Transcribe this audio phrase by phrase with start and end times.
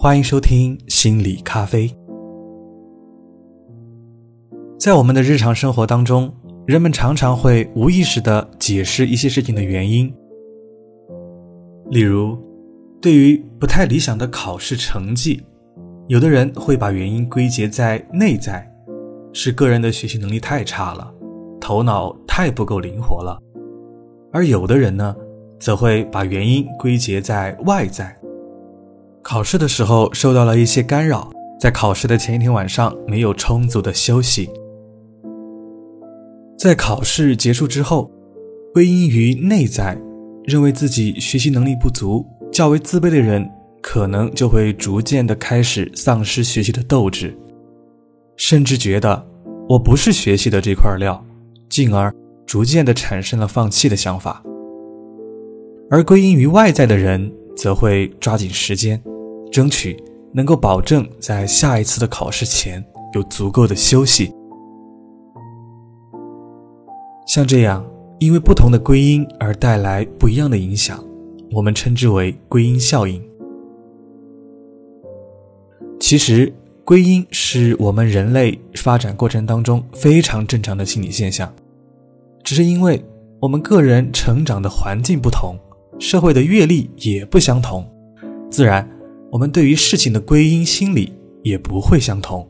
[0.00, 1.90] 欢迎收听心理咖啡。
[4.78, 6.32] 在我们的日常生活当中，
[6.68, 10.14] 人们常常会无意识的解释一些事情的原因。
[11.90, 12.38] 例如，
[13.02, 15.42] 对于不太理想的考试成绩，
[16.06, 18.72] 有的人会把原因归结在内在，
[19.32, 21.12] 是个人的学习能力太差了，
[21.60, 23.36] 头脑太不够灵活了；
[24.32, 25.16] 而有的人呢，
[25.58, 28.16] 则会把原因归结在外在。
[29.30, 34.48] 考试的时候受到了一些干扰，在考试的前一天晚上没有充足的休息，
[36.58, 38.10] 在考试结束之后，
[38.72, 40.00] 归因于内在，
[40.44, 43.46] 认为自己学习能力不足、较为自卑的人，
[43.82, 47.36] 可能就会逐渐的开始丧失学习的斗志，
[48.38, 49.22] 甚至觉得
[49.68, 51.22] 我不是学习的这块料，
[51.68, 52.10] 进而
[52.46, 54.42] 逐渐的产生了放弃的想法。
[55.90, 58.98] 而归因于外在的人，则会抓紧时间。
[59.50, 59.96] 争取
[60.32, 64.32] 能够保证在下一次的考试前有足够的休息。
[67.26, 67.84] 像这样，
[68.18, 71.02] 因为不同的归因而带来不一样的影响，
[71.52, 73.22] 我们称之为归因效应。
[76.00, 76.52] 其实，
[76.84, 81.52] 归因是我们人类发展过程当中非常正常的心理现象，
[82.42, 83.04] 只是因为
[83.40, 85.54] 我们个人成长的环境不同，
[85.98, 87.86] 社会的阅历也不相同，
[88.50, 88.88] 自然。
[89.30, 91.12] 我们对于事情的归因心理
[91.42, 92.48] 也不会相同，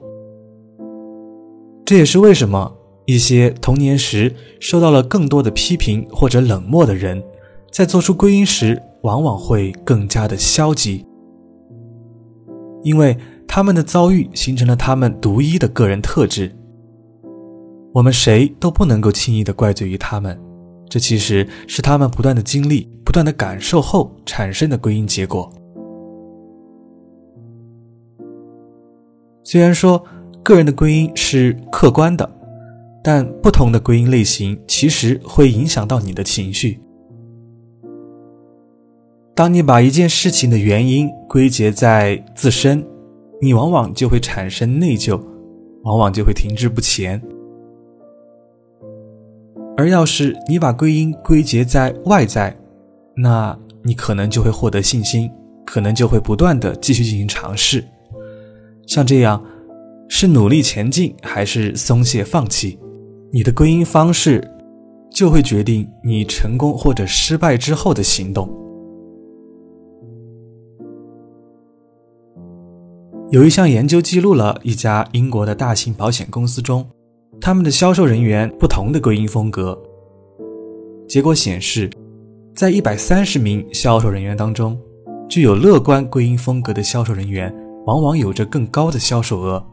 [1.84, 2.72] 这也是为什么
[3.06, 7.22] 一些童年时受到了更多的批评或者冷漠的人，
[7.72, 11.04] 在做出归因时往往会更加的消极，
[12.84, 16.54] 因为他们的遭遇形成了他们独一的个人特质。
[17.92, 20.38] 我们谁都不能够轻易的怪罪于他们，
[20.88, 25.52] 这其实是他们不断的经历、不断的感受后产生的归因结果。
[29.50, 30.04] 虽然说
[30.42, 32.30] 个人的归因是客观的，
[33.02, 36.78] 但不同的归因类型其实会影响到你的情绪。
[39.34, 42.84] 当你把一件事情的原因归结在自身，
[43.40, 45.18] 你往往就会产生内疚，
[45.82, 47.18] 往往就会停滞不前；
[49.78, 52.54] 而要是你把归因归结在外在，
[53.16, 55.30] 那你可能就会获得信心，
[55.64, 57.82] 可能就会不断的继续进行尝试。
[58.88, 59.44] 像这样，
[60.08, 62.78] 是努力前进还是松懈放弃？
[63.30, 64.42] 你的归因方式
[65.10, 68.48] 就会决定你成功或者失败之后的行动。
[73.30, 76.86] 有一项研究记录了一家英国的大型保险公司中，
[77.38, 79.78] 他们的销售人员不同的归因风格。
[81.06, 81.90] 结果显示，
[82.54, 84.80] 在一百三十名销售人员当中，
[85.28, 87.54] 具有乐观归因风格的销售人员。
[87.88, 89.64] 往往有着更高的销售额。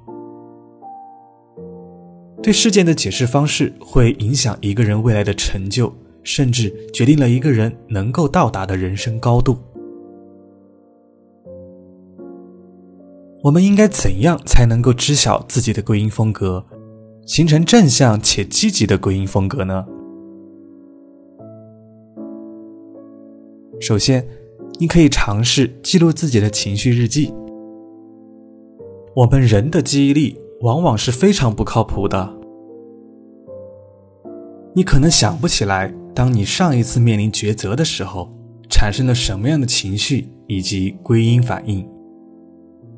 [2.42, 5.92] 对事件的解释方式会影响一个人未来的成就，
[6.24, 9.58] 甚至决定了一个人能够到达的人生高度。
[13.44, 16.66] 我们应该怎样才能够知晓自己的归因风格，
[17.26, 19.86] 形成正向且积极的归因风格呢？
[23.82, 24.26] 首先，
[24.80, 27.34] 你可以尝试记录自己的情绪日记。
[29.16, 32.38] 我们人的记忆力往往是非常不靠谱的。
[34.76, 38.30] 你可能想不起来，当你上一次面临抉择的时候，
[38.70, 41.88] 产生了什么样的情绪以及归因反应。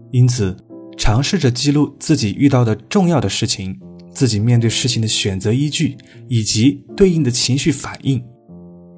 [0.09, 0.57] 因此，
[0.97, 3.79] 尝试着记录自己遇到的重要的事情，
[4.09, 5.95] 自己面对事情的选择依据
[6.27, 8.19] 以及对应的情绪反应，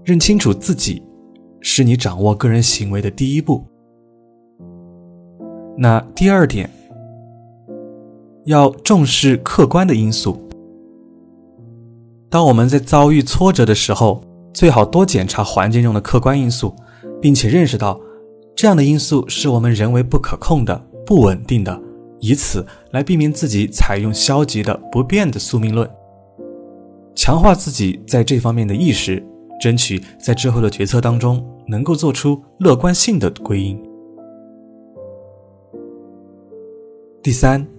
[0.06, 1.04] 认清楚自己，
[1.60, 3.68] 是你掌握个人行为的第一步。
[5.78, 6.70] 那第二点。
[8.50, 10.36] 要重视客观的因素。
[12.32, 16.74] 当我们在遭遇挫折的时候，最好多检查环境中的客观因素，
[17.22, 18.02] 并且认识到
[18.56, 20.76] 这样的因素是我们人为不可控的、
[21.06, 21.80] 不稳定的，
[22.22, 25.88] 以此来避免自己采用消极的、不变的宿命论。
[27.14, 29.24] 强化自己在这方面的意识，
[29.62, 33.80] 争取在之后的决策当中能够做出乐观性的归因。
[37.22, 37.79] 第三。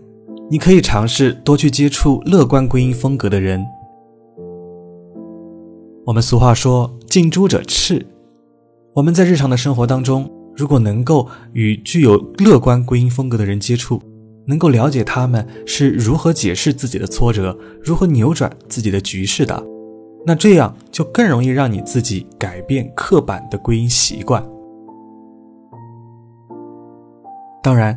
[0.52, 3.64] 你可以尝试多去接触乐观归因风格的人。
[6.04, 8.04] 我们俗话说“近朱者赤”，
[8.92, 14.02] 我们在日常的生活当中，如果能够与具有乐观归因风格的人接触，
[14.44, 19.62] 能够了解他们是如何解释自己的挫折，如何扭转自己的局势的，
[20.26, 24.44] 那这样就更容易让你自己改变刻板的归因习惯。
[27.62, 27.96] 当然，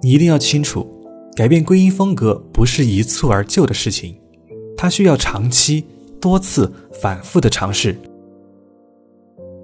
[0.00, 0.88] 你一定要清楚，
[1.40, 4.14] 改变归因风格不是一蹴而就的事情，
[4.76, 5.86] 它需要长期、
[6.20, 6.70] 多次、
[7.00, 7.96] 反复的尝试。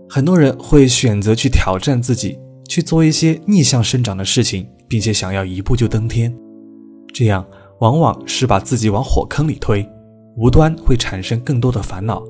[0.08, 6.34] 很多人会选择去挑战自己，去做一些逆向生长的事情，并且想要一步就登天，
[7.12, 7.46] 这样
[7.80, 9.86] 往往是把自己往火坑里推，
[10.38, 12.24] 无端会产生更多的烦恼。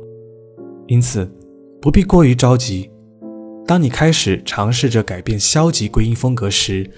[0.88, 1.24] 因此，
[1.80, 2.90] 不必过于着急。
[3.64, 6.90] 当你开始尝试着改变消极归因风格时，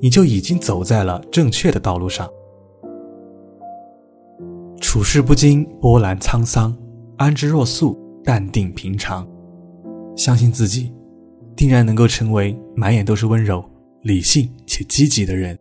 [0.00, 2.28] 你就已经走在了正确的道路上。
[4.80, 6.76] 处事不惊波澜沧桑，
[7.16, 9.26] 安之若素淡定平常。
[10.16, 10.92] 相信自己，
[11.54, 13.64] 定然能够成为满眼都是温柔、
[14.02, 15.58] 理性且积极的人。